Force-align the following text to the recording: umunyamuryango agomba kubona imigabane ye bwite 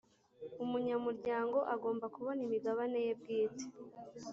umunyamuryango 0.63 1.57
agomba 1.73 2.05
kubona 2.15 2.39
imigabane 2.47 2.99
ye 3.05 3.13
bwite 3.19 3.65